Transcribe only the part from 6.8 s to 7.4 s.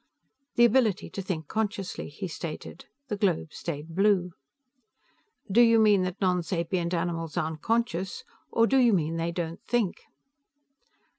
animals